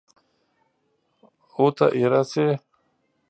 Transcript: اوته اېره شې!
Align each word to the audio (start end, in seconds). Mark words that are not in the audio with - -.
اوته 1.55 1.85
اېره 1.97 2.21
شې! 2.31 2.45